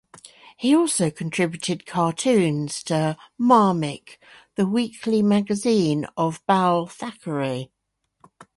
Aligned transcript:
He 0.57 0.75
also 0.75 1.11
contributed 1.11 1.85
cartoons 1.85 2.81
to 2.85 3.15
"Marmik", 3.39 4.17
the 4.55 4.65
weekly 4.65 5.21
magazine 5.21 6.07
of 6.17 6.43
Bal 6.47 6.87
Thackeray. 6.87 7.69